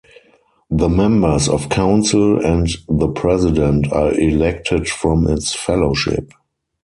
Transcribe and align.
The 0.71 0.89
members 0.89 1.47
of 1.47 1.69
Council 1.69 2.43
and 2.43 2.67
the 2.89 3.07
President 3.07 3.93
are 3.93 4.11
elected 4.19 4.87
from 4.89 5.27
its 5.27 5.53
Fellowship. 5.53 6.33